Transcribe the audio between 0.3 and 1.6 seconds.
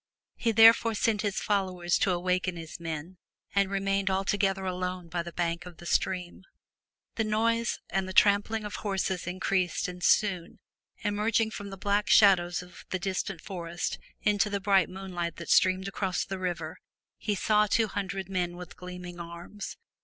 He therefore sent his